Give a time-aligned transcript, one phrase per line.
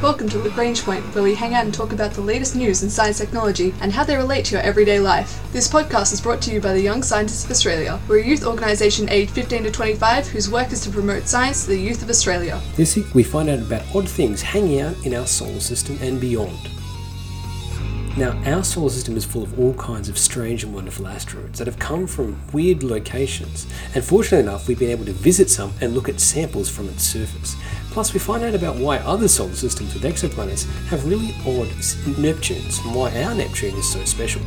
[0.00, 2.88] Welcome to Lagrange Point, where we hang out and talk about the latest news in
[2.88, 5.42] science technology and how they relate to your everyday life.
[5.52, 7.98] This podcast is brought to you by the Young Scientists of Australia.
[8.06, 11.70] We're a youth organisation aged 15 to 25 whose work is to promote science to
[11.70, 12.60] the youth of Australia.
[12.76, 16.20] This week we find out about odd things hanging out in our solar system and
[16.20, 16.70] beyond.
[18.18, 21.68] Now, our solar system is full of all kinds of strange and wonderful asteroids that
[21.68, 25.94] have come from weird locations, and fortunately enough, we've been able to visit some and
[25.94, 27.54] look at samples from its surface.
[27.92, 31.68] Plus, we find out about why other solar systems with exoplanets have really odd
[32.18, 34.42] Neptunes and why our Neptune is so special.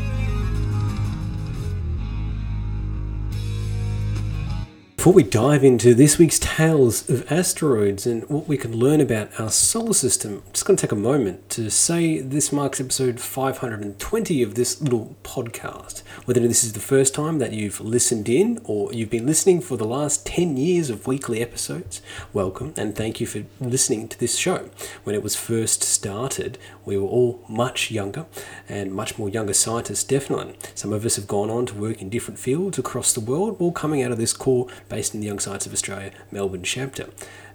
[5.02, 9.40] Before we dive into this week's tales of asteroids and what we can learn about
[9.40, 13.20] our solar system, I'm just going to take a moment to say this marks episode
[13.20, 16.04] 520 of this little podcast.
[16.26, 19.76] Whether this is the first time that you've listened in or you've been listening for
[19.76, 24.38] the last 10 years of weekly episodes, welcome and thank you for listening to this
[24.38, 24.70] show.
[25.04, 28.28] When it was first started, we were all much younger
[28.70, 30.58] and much more younger scientists, definitely.
[30.76, 33.72] Some of us have gone on to work in different fields across the world, all
[33.72, 37.08] coming out of this core based in the Young Science of Australia Melbourne chapter.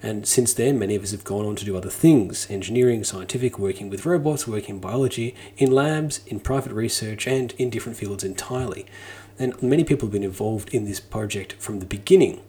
[0.03, 3.59] And since then, many of us have gone on to do other things engineering, scientific,
[3.59, 8.25] working with robots, working in biology, in labs, in private research, and in different fields
[8.25, 8.87] entirely.
[9.39, 12.41] And many people have been involved in this project from the beginning,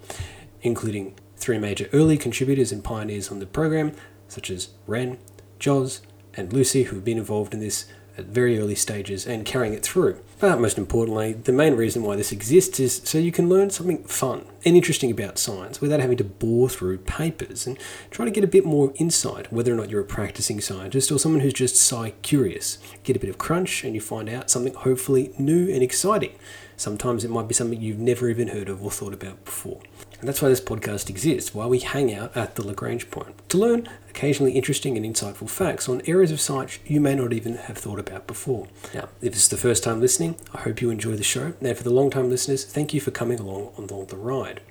[0.61, 3.91] including three major early contributors and pioneers on the program,
[4.29, 5.17] such as Ren,
[5.59, 5.99] Joz,
[6.35, 9.83] and Lucy, who have been involved in this at very early stages and carrying it
[9.83, 10.19] through.
[10.39, 14.03] But most importantly, the main reason why this exists is so you can learn something
[14.03, 17.77] fun and interesting about science without having to bore through papers and
[18.11, 21.17] try to get a bit more insight, whether or not you're a practicing scientist or
[21.17, 22.77] someone who's just sci curious.
[23.03, 26.35] Get a bit of crunch and you find out something hopefully new and exciting.
[26.75, 29.79] Sometimes it might be something you've never even heard of or thought about before.
[30.19, 33.57] And that's why this podcast exists, why we hang out at the Lagrange point, to
[33.57, 37.77] learn occasionally interesting and insightful facts on areas of science you may not even have
[37.77, 38.67] thought about before.
[38.95, 41.53] Now, if this is the first time listening, I hope you enjoy the show.
[41.61, 44.61] Now, for the long time listeners, thank you for coming along on the ride.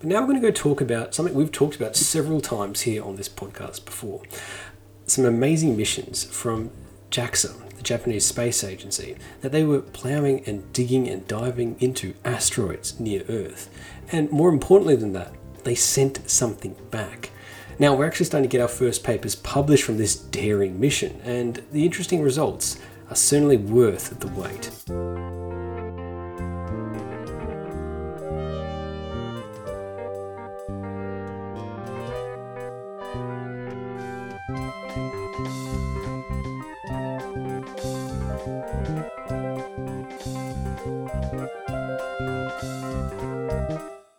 [0.00, 3.04] But now we're going to go talk about something we've talked about several times here
[3.04, 4.22] on this podcast before.
[5.06, 6.70] Some amazing missions from
[7.10, 12.98] JAXA, the Japanese Space Agency, that they were ploughing and digging and diving into asteroids
[12.98, 13.70] near Earth.
[14.10, 15.32] And more importantly than that,
[15.64, 17.30] they sent something back.
[17.78, 21.62] Now, we're actually starting to get our first papers published from this daring mission, and
[21.72, 22.78] the interesting results
[23.10, 25.45] are certainly worth the wait.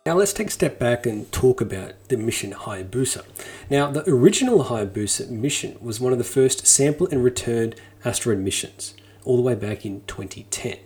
[0.08, 3.26] Now let's take a step back and talk about the mission Hayabusa.
[3.68, 7.74] Now the original Hayabusa mission was one of the first sample and returned
[8.06, 8.94] asteroid missions,
[9.26, 10.78] all the way back in 2010.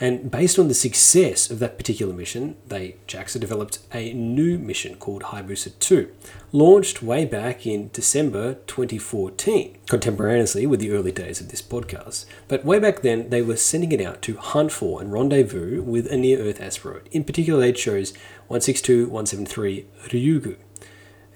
[0.00, 4.94] And based on the success of that particular mission, they JAXA developed a new mission
[4.94, 6.10] called Hayabusa 2,
[6.52, 12.26] launched way back in December 2014, contemporaneously with the early days of this podcast.
[12.46, 16.06] But way back then, they were sending it out to hunt for and rendezvous with
[16.12, 17.08] a near Earth asteroid.
[17.10, 18.12] In particular, they chose
[18.46, 20.56] 162 173 Ryugu.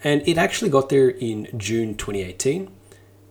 [0.05, 2.71] And it actually got there in June 2018,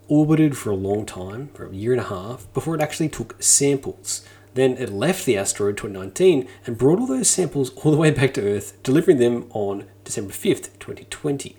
[0.10, 3.42] orbited for a long time, for a year and a half, before it actually took
[3.42, 8.12] samples then it left the asteroid 2019 and brought all those samples all the way
[8.12, 11.56] back to Earth, delivering them on December 5th, 2020.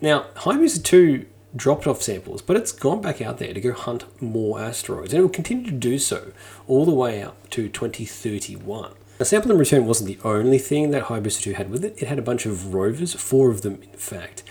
[0.00, 4.04] Now, Hayabusa 2 dropped off samples, but it's gone back out there to go hunt
[4.22, 6.32] more asteroids, and it will continue to do so
[6.66, 8.92] all the way up to 2031.
[9.18, 12.00] Now, sample and return wasn't the only thing that Hayabusa 2 had with it.
[12.00, 14.44] It had a bunch of rovers, four of them in fact,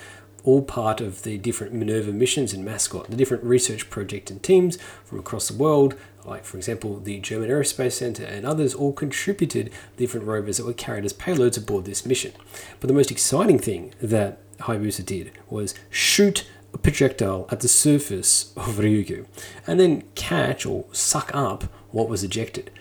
[0.44, 4.78] all part of the different Minerva missions and Mascot, the different research projects and teams
[5.06, 5.96] from across the world,
[6.28, 10.74] like for example the German Aerospace Center and others, all contributed different rovers that were
[10.74, 12.34] carried as payloads aboard this mission.
[12.80, 18.54] But the most exciting thing that Hayabusa did was shoot a projectile at the surface
[18.58, 19.26] of Ryugu
[19.66, 22.72] and then catch or suck up what was ejected.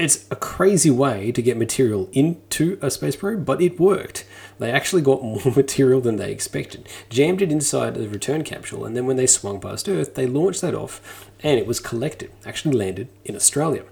[0.00, 4.24] It's a crazy way to get material into a space probe, but it worked.
[4.58, 8.96] They actually got more material than they expected, jammed it inside the return capsule, and
[8.96, 12.78] then when they swung past Earth, they launched that off and it was collected, actually
[12.78, 13.84] landed in Australia.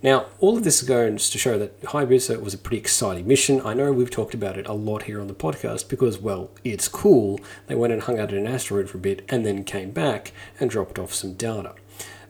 [0.00, 3.60] Now, all of this is goes to show that Hayabusa was a pretty exciting mission.
[3.64, 6.86] I know we've talked about it a lot here on the podcast because, well, it's
[6.86, 7.40] cool.
[7.66, 10.30] They went and hung out at an asteroid for a bit and then came back
[10.60, 11.74] and dropped off some data.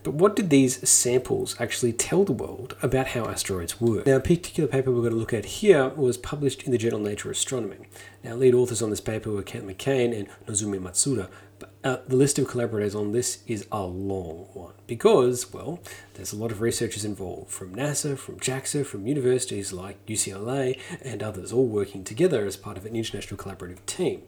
[0.03, 4.05] But what did these samples actually tell the world about how asteroids work?
[4.05, 6.99] Now, a particular paper we're going to look at here was published in the journal
[6.99, 7.77] Nature Astronomy.
[8.23, 11.29] Now, lead authors on this paper were Kent McCain and Nozomi Matsuda,
[11.59, 15.79] but uh, the list of collaborators on this is a long one because, well,
[16.13, 21.21] there's a lot of researchers involved from NASA, from JAXA, from universities like UCLA, and
[21.21, 24.23] others all working together as part of an international collaborative team.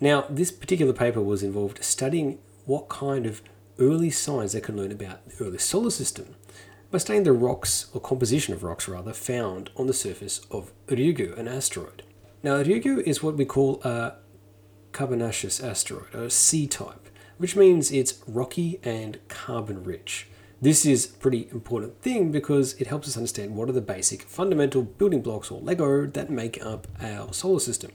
[0.00, 3.42] Now, this particular paper was involved studying what kind of
[3.78, 6.34] early signs they can learn about the early solar system
[6.90, 11.36] by studying the rocks, or composition of rocks rather, found on the surface of Ryugu,
[11.36, 12.02] an asteroid.
[12.42, 14.14] Now, Ryugu is what we call a
[14.92, 17.08] carbonaceous asteroid, a C type,
[17.38, 20.28] which means it's rocky and carbon rich.
[20.62, 24.22] This is a pretty important thing because it helps us understand what are the basic
[24.22, 27.90] fundamental building blocks or Lego that make up our solar system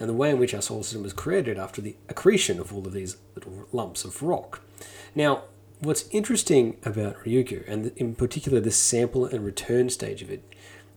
[0.00, 2.84] and the way in which our solar system was created after the accretion of all
[2.84, 4.60] of these little lumps of rock.
[5.14, 5.44] Now,
[5.80, 10.44] what's interesting about Ryugu, and in particular the sample and return stage of it,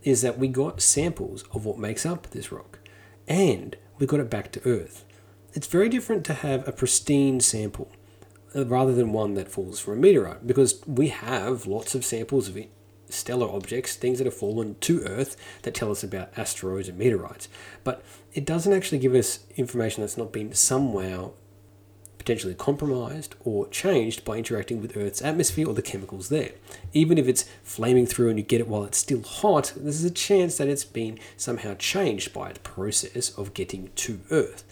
[0.03, 2.79] is that we got samples of what makes up this rock
[3.27, 5.05] and we got it back to Earth.
[5.53, 7.91] It's very different to have a pristine sample
[8.55, 12.49] uh, rather than one that falls from a meteorite because we have lots of samples
[12.49, 12.57] of
[13.09, 17.47] stellar objects, things that have fallen to Earth that tell us about asteroids and meteorites.
[17.83, 18.03] But
[18.33, 21.31] it doesn't actually give us information that's not been somehow
[22.23, 26.51] potentially compromised or changed by interacting with Earth's atmosphere or the chemicals there.
[26.93, 30.09] Even if it's flaming through and you get it while it's still hot, there's a
[30.09, 34.63] chance that it's been somehow changed by the process of getting to Earth.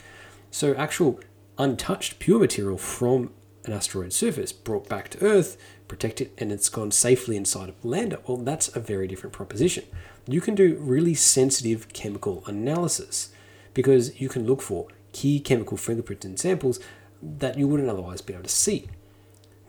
[0.50, 1.20] So, actual
[1.58, 3.32] untouched pure material from
[3.66, 5.58] an asteroid surface brought back to Earth,
[5.90, 8.20] protected, and it's gone safely inside a lander.
[8.26, 9.84] Well, that's a very different proposition.
[10.26, 13.34] You can do really sensitive chemical analysis
[13.74, 16.80] because you can look for key chemical fingerprints in samples
[17.22, 18.88] that you wouldn't otherwise be able to see.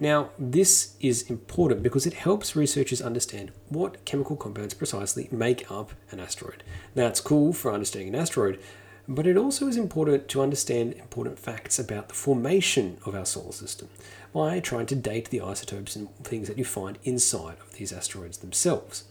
[0.01, 5.93] Now, this is important because it helps researchers understand what chemical compounds precisely make up
[6.11, 6.65] an asteroid.
[6.95, 8.59] That's cool for understanding an asteroid,
[9.07, 13.53] but it also is important to understand important facts about the formation of our solar
[13.53, 13.89] system
[14.33, 18.39] by trying to date the isotopes and things that you find inside of these asteroids
[18.39, 19.05] themselves.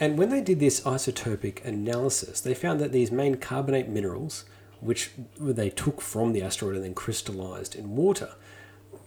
[0.00, 4.44] And when they did this isotopic analysis, they found that these main carbonate minerals,
[4.84, 8.34] which they took from the asteroid and then crystallized in water,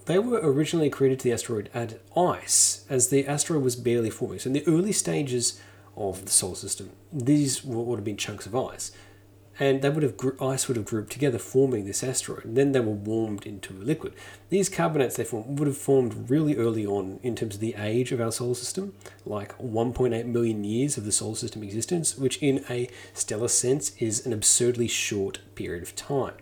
[0.06, 4.40] they were originally created to the asteroid as ice, as the asteroid was barely forming.
[4.40, 5.60] So in the early stages
[5.96, 8.92] of the solar system, these would have been chunks of ice
[9.60, 12.46] and they would have ice would have grouped together, forming this asteroid.
[12.46, 14.14] And then they were warmed into a liquid.
[14.50, 18.22] These carbonates they would have formed really early on in terms of the age of
[18.22, 18.94] our solar system,
[19.26, 24.26] like 1.8 million years of the solar system existence, which in a stellar sense is
[24.26, 26.36] an absurdly short period of time.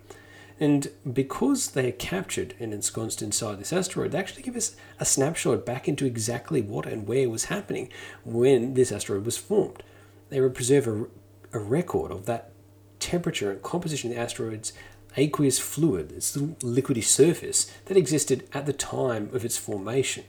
[0.59, 5.05] And because they are captured and ensconced inside this asteroid, they actually give us a
[5.05, 7.89] snapshot back into exactly what and where was happening
[8.23, 9.83] when this asteroid was formed.
[10.29, 12.51] They preserve a, a record of that
[13.05, 14.73] temperature and composition of the asteroid's
[15.15, 20.23] aqueous fluid, its little liquidy surface, that existed at the time of its formation.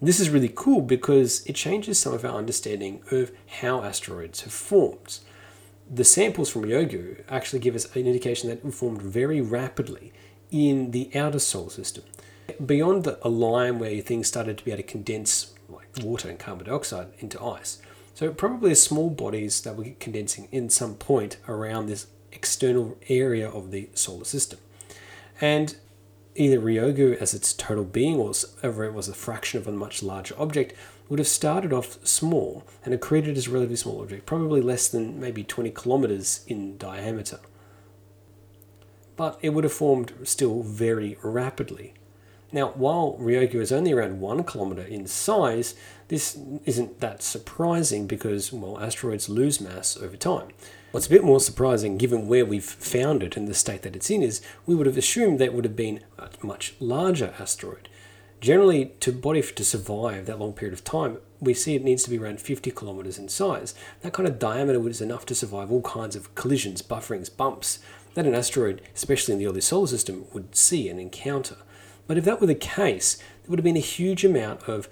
[0.00, 4.52] This is really cool because it changes some of our understanding of how asteroids have
[4.52, 5.18] formed.
[5.90, 10.12] The samples from Ryugu actually give us an indication that it formed very rapidly
[10.52, 12.04] in the outer solar system.
[12.64, 16.38] Beyond the, a line where things started to be able to condense like water and
[16.38, 17.82] carbon dioxide into ice,
[18.18, 23.70] so probably small bodies that were condensing in some point around this external area of
[23.70, 24.58] the solar system.
[25.40, 25.76] And
[26.34, 30.02] either Ryugu as its total being or ever it was a fraction of a much
[30.02, 30.74] larger object
[31.08, 35.20] would have started off small and accreted as a relatively small object, probably less than
[35.20, 37.38] maybe 20 kilometers in diameter.
[39.14, 41.94] But it would have formed still very rapidly.
[42.50, 45.74] Now, while Ryugu is only around one kilometer in size,
[46.08, 50.48] this isn't that surprising because, well, asteroids lose mass over time.
[50.90, 54.08] What's a bit more surprising, given where we've found it and the state that it's
[54.08, 57.90] in, is we would have assumed that would have been a much larger asteroid.
[58.40, 62.10] Generally, to body to survive that long period of time, we see it needs to
[62.10, 63.74] be around 50 kilometers in size.
[64.00, 67.80] That kind of diameter is enough to survive all kinds of collisions, bufferings, bumps
[68.14, 71.56] that an asteroid, especially in the early solar system, would see and encounter.
[72.08, 74.88] But if that were the case, there would have been a huge amount of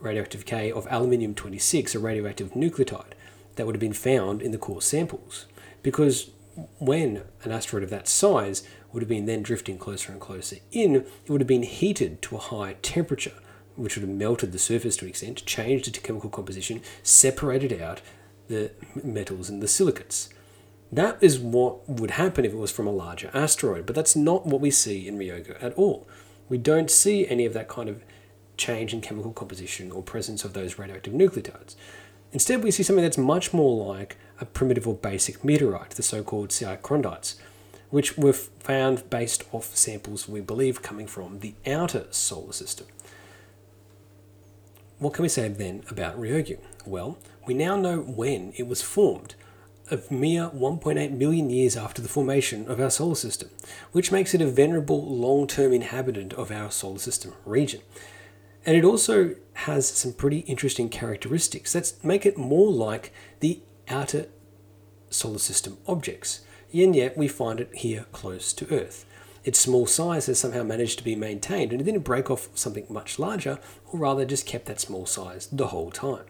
[0.00, 3.12] radioactive decay of aluminium 26, a radioactive nucleotide,
[3.54, 5.46] that would have been found in the core samples.
[5.82, 6.30] Because
[6.78, 10.96] when an asteroid of that size would have been then drifting closer and closer in,
[10.96, 13.34] it would have been heated to a high temperature,
[13.76, 18.00] which would have melted the surface to an extent, changed its chemical composition, separated out
[18.48, 18.70] the
[19.04, 20.30] metals and the silicates.
[20.90, 24.46] That is what would happen if it was from a larger asteroid, but that's not
[24.46, 26.08] what we see in Ryugu at all.
[26.50, 28.02] We don't see any of that kind of
[28.58, 31.76] change in chemical composition or presence of those radioactive nucleotides.
[32.32, 36.22] Instead, we see something that's much more like a primitive or basic meteorite, the so
[36.22, 37.36] called CI chondrites,
[37.88, 42.86] which were found based off samples we believe coming from the outer solar system.
[44.98, 46.58] What can we say then about Ryugu?
[46.84, 47.16] Well,
[47.46, 49.34] we now know when it was formed,
[49.90, 53.50] a mere 1.8 million years after the formation of our solar system,
[53.92, 57.80] which makes it a venerable long term inhabitant of our solar system region.
[58.64, 64.26] And it also has some pretty interesting characteristics that make it more like the outer
[65.08, 66.40] solar system objects,
[66.72, 69.06] and yet we find it here close to Earth.
[69.42, 72.86] Its small size has somehow managed to be maintained and it didn't break off something
[72.88, 73.58] much larger,
[73.90, 76.24] or rather just kept that small size the whole time.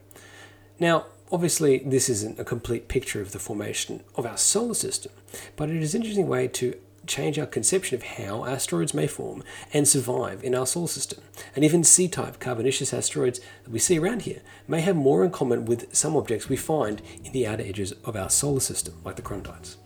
[0.78, 5.12] Now, obviously, this isn't a complete picture of the formation of our solar system,
[5.56, 6.74] but it is an interesting way to
[7.06, 11.20] change our conception of how asteroids may form and survive in our solar system.
[11.56, 15.30] And even C type carbonaceous asteroids that we see around here may have more in
[15.30, 19.16] common with some objects we find in the outer edges of our solar system, like
[19.16, 19.76] the chondrites.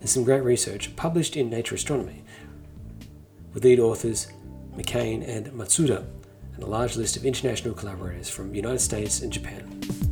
[0.00, 2.24] There's some great research published in Nature Astronomy
[3.54, 4.28] with lead authors
[4.76, 6.04] McCain and Matsuda,
[6.54, 10.05] and a large list of international collaborators from the United States and Japan.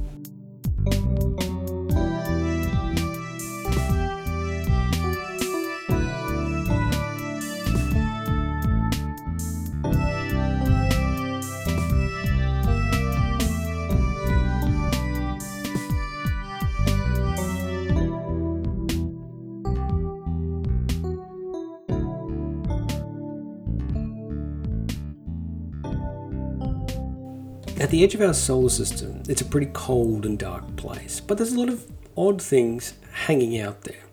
[27.84, 31.36] At the edge of our solar system, it's a pretty cold and dark place, but
[31.36, 31.84] there's a lot of
[32.16, 32.94] odd things
[33.26, 34.04] hanging out there.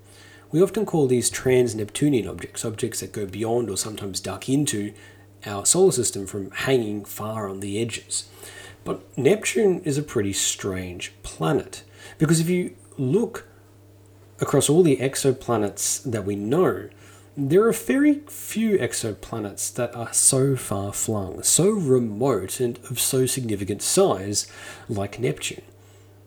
[0.51, 4.93] We often call these trans Neptunian objects, objects that go beyond or sometimes duck into
[5.45, 8.27] our solar system from hanging far on the edges.
[8.83, 11.85] But Neptune is a pretty strange planet
[12.17, 13.47] because if you look
[14.41, 16.89] across all the exoplanets that we know,
[17.37, 23.25] there are very few exoplanets that are so far flung, so remote, and of so
[23.25, 24.51] significant size
[24.89, 25.63] like Neptune.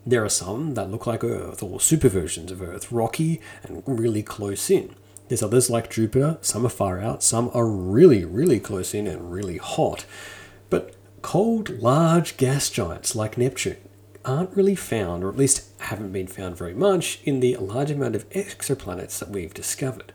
[0.06, 4.22] There are some that look like Earth, or super versions of Earth, rocky and really
[4.22, 4.94] close in.
[5.28, 9.32] There's others like Jupiter, some are far out, some are really, really close in and
[9.32, 10.06] really hot.
[10.70, 13.76] But cold, large gas giants like Neptune
[14.24, 18.16] aren't really found, or at least haven't been found very much, in the large amount
[18.16, 20.14] of exoplanets that we've discovered.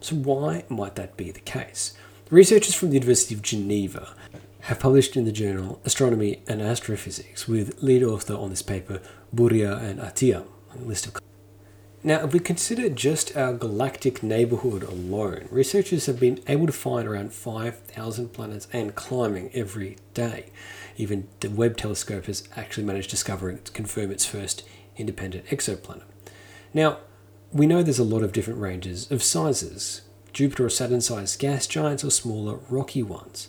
[0.00, 1.94] So, why might that be the case?
[2.30, 4.14] Researchers from the University of Geneva
[4.62, 9.00] have published in the journal Astronomy and Astrophysics with lead author on this paper
[9.32, 10.44] Bourrier and Attia,
[10.76, 11.20] list of
[12.02, 17.06] now, if we consider just our galactic neighborhood alone, researchers have been able to find
[17.06, 20.46] around 5,000 planets and climbing every day.
[20.96, 24.66] Even the Webb telescope has actually managed to discover and confirm its first
[24.96, 26.04] independent exoplanet.
[26.72, 27.00] Now,
[27.52, 30.02] we know there's a lot of different ranges of sizes
[30.32, 33.48] Jupiter or Saturn sized gas giants or smaller rocky ones.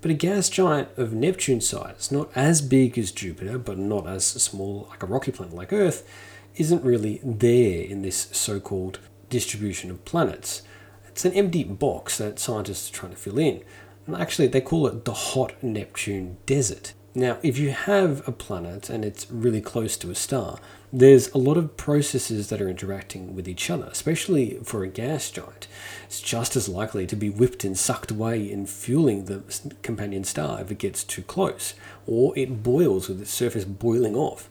[0.00, 4.24] But a gas giant of Neptune size, not as big as Jupiter, but not as
[4.24, 6.08] small like a rocky planet like Earth,
[6.56, 10.62] isn't really there in this so called distribution of planets.
[11.08, 13.62] It's an empty box that scientists are trying to fill in.
[14.06, 16.94] And actually, they call it the hot Neptune desert.
[17.14, 20.60] Now, if you have a planet and it's really close to a star,
[20.92, 25.28] there's a lot of processes that are interacting with each other, especially for a gas
[25.28, 25.66] giant.
[26.04, 29.42] It's just as likely to be whipped and sucked away in fueling the
[29.82, 31.74] companion star if it gets too close,
[32.06, 34.48] or it boils with its surface boiling off.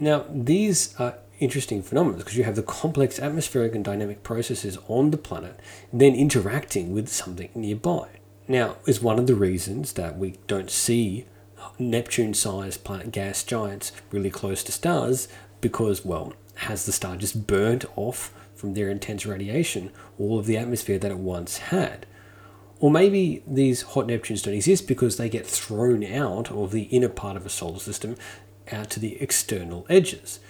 [0.00, 5.10] Now, these are interesting phenomena because you have the complex atmospheric and dynamic processes on
[5.10, 5.58] the planet
[5.92, 8.08] then interacting with something nearby.
[8.48, 11.26] Now, is one of the reasons that we don't see
[11.78, 15.28] Neptune sized planet gas giants really close to stars
[15.60, 20.56] because, well, has the star just burnt off from their intense radiation all of the
[20.56, 22.06] atmosphere that it once had?
[22.80, 27.10] Or maybe these hot Neptunes don't exist because they get thrown out of the inner
[27.10, 28.16] part of a solar system
[28.72, 30.40] out to the external edges.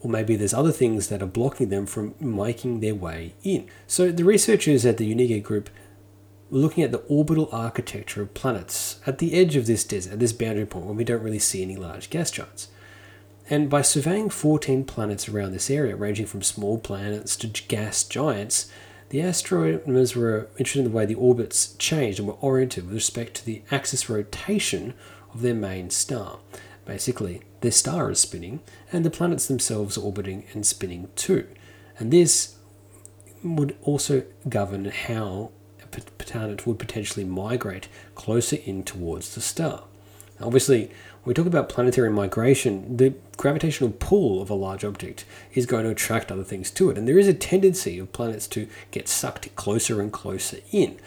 [0.00, 3.68] Or maybe there's other things that are blocking them from making their way in.
[3.88, 5.68] So the researchers at the UNIGE group
[6.50, 10.32] looking at the orbital architecture of planets at the edge of this desert, at this
[10.32, 12.68] boundary point when we don't really see any large gas giants.
[13.50, 18.70] And by surveying 14 planets around this area, ranging from small planets to gas giants,
[19.08, 23.34] the astronomers were interested in the way the orbits changed and were oriented with respect
[23.34, 24.92] to the axis rotation
[25.32, 26.40] of their main star.
[26.84, 28.60] Basically, their star is spinning,
[28.92, 31.46] and the planets themselves are orbiting and spinning too.
[31.98, 32.56] And this
[33.42, 35.52] would also govern how
[35.90, 39.84] planet would potentially migrate closer in towards the star.
[40.40, 40.86] Obviously,
[41.22, 45.84] when we talk about planetary migration, the gravitational pull of a large object is going
[45.84, 46.98] to attract other things to it.
[46.98, 50.98] And there is a tendency of planets to get sucked closer and closer in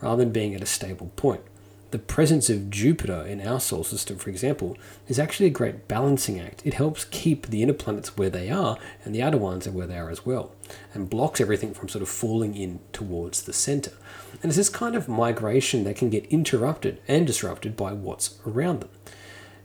[0.00, 1.42] rather than being at a stable point.
[1.90, 4.78] The presence of Jupiter in our solar system, for example,
[5.08, 6.62] is actually a great balancing act.
[6.64, 9.88] It helps keep the inner planets where they are and the outer ones are where
[9.88, 10.52] they are as well,
[10.94, 13.92] and blocks everything from sort of falling in towards the center.
[14.34, 18.80] And it's this kind of migration that can get interrupted and disrupted by what's around
[18.80, 18.90] them.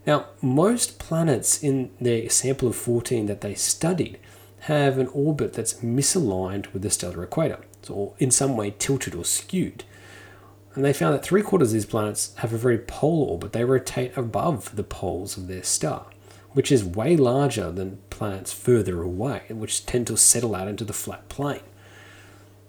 [0.08, 4.17] Now, most planets in their sample of 14 that they studied
[4.62, 9.25] have an orbit that's misaligned with the stellar equator, or in some way tilted or
[9.25, 9.84] skewed.
[10.75, 13.53] And they found that three quarters of these planets have a very polar orbit.
[13.53, 16.08] They rotate above the poles of their star,
[16.51, 20.94] which is way larger than planets further away, which tend to settle out into the
[20.94, 21.62] flat plane.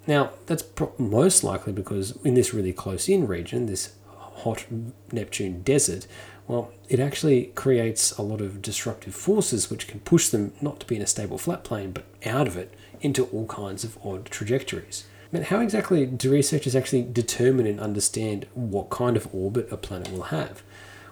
[0.07, 0.65] Now, that's
[0.99, 4.65] most likely because in this really close in region, this hot
[5.11, 6.07] Neptune desert,
[6.47, 10.87] well, it actually creates a lot of disruptive forces which can push them not to
[10.87, 14.27] be in a stable flat plane, but out of it into all kinds of odd
[14.27, 15.07] trajectories.
[15.33, 20.13] But how exactly do researchers actually determine and understand what kind of orbit a planet
[20.13, 20.63] will have?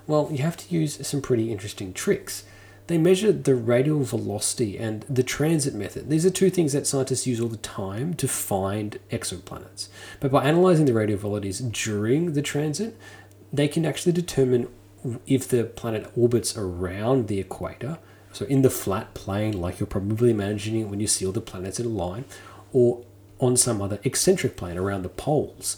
[0.06, 2.44] Well, you have to use some pretty interesting tricks.
[2.86, 6.10] They measure the radial velocity and the transit method.
[6.10, 9.88] These are two things that scientists use all the time to find exoplanets.
[10.20, 12.98] But by analyzing the radial velocities during the transit,
[13.52, 14.68] they can actually determine
[15.26, 17.98] if the planet orbits around the equator,
[18.32, 21.78] so in the flat plane, like you're probably imagining when you see all the planets
[21.78, 22.24] in a line,
[22.72, 23.04] or
[23.40, 25.76] on some other eccentric plane around the poles.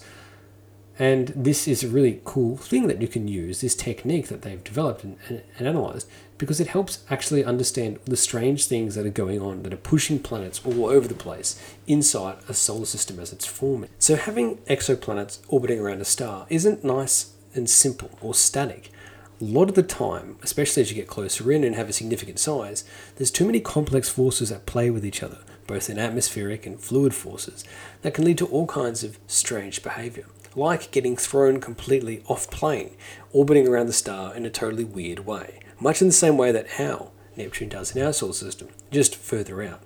[0.99, 4.63] And this is a really cool thing that you can use, this technique that they've
[4.63, 6.09] developed and, and, and, analyzed,
[6.39, 10.17] because it helps actually understand the strange things that are going on that are pushing
[10.17, 13.91] planets all over the place inside a solar system as it's forming.
[13.99, 18.91] So, having exoplanets orbiting around a star isn't nice and simple or static.
[19.39, 22.39] A lot of the time, especially as you get closer in and have a significant
[22.39, 22.83] size,
[23.17, 27.13] there's too many complex forces at play with each other both in atmospheric and fluid
[27.13, 27.63] forces,
[28.01, 32.95] that can lead to all kinds of strange behaviour, like getting thrown completely off plane,
[33.31, 36.71] orbiting around the star in a totally weird way, much in the same way that
[36.71, 39.81] how Neptune does in our solar system, just further out.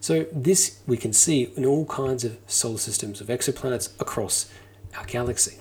[0.00, 4.50] So, this we can see in all kinds of solar systems of exoplanets across
[4.96, 5.58] our galaxy.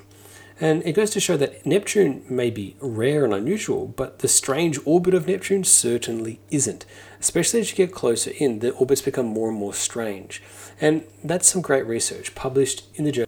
[0.60, 4.80] And it goes to show that Neptune may be rare and unusual, but the strange
[4.86, 6.86] orbit of Neptune certainly isn't.
[7.20, 10.42] Especially as you get closer in, the orbits become more and more strange.
[10.80, 13.28] And that's some great research published in the journal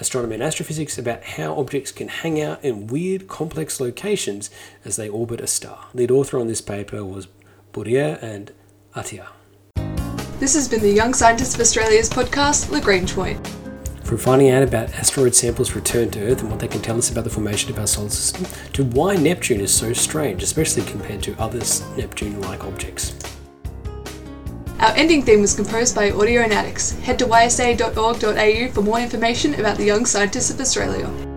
[0.00, 4.50] Astronomy and Astrophysics about how objects can hang out in weird, complex locations
[4.84, 5.86] as they orbit a star.
[5.92, 7.26] Lead author on this paper was
[7.72, 8.52] Bourrier and
[8.94, 9.28] Attia.
[10.38, 13.67] This has been the Young Scientists of Australia's podcast, Lagrange Point.
[14.08, 17.10] From finding out about asteroid samples returned to Earth and what they can tell us
[17.10, 21.22] about the formation of our solar system, to why Neptune is so strange, especially compared
[21.24, 21.60] to other
[21.94, 23.14] Neptune like objects.
[24.78, 26.98] Our ending theme was composed by Audionautics.
[27.00, 31.27] Head to ysa.org.au for more information about the Young Scientists of Australia.